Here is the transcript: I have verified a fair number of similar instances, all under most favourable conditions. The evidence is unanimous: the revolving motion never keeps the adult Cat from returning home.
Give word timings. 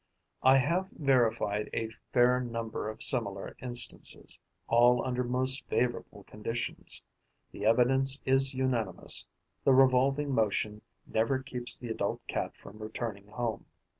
I 0.41 0.57
have 0.57 0.89
verified 0.89 1.69
a 1.75 1.89
fair 2.11 2.39
number 2.39 2.89
of 2.89 3.03
similar 3.03 3.55
instances, 3.61 4.39
all 4.67 5.05
under 5.05 5.23
most 5.23 5.63
favourable 5.67 6.23
conditions. 6.23 7.03
The 7.51 7.67
evidence 7.67 8.19
is 8.25 8.55
unanimous: 8.55 9.27
the 9.63 9.73
revolving 9.73 10.31
motion 10.33 10.81
never 11.05 11.37
keeps 11.37 11.77
the 11.77 11.89
adult 11.89 12.25
Cat 12.25 12.55
from 12.55 12.79
returning 12.79 13.27
home. 13.27 13.67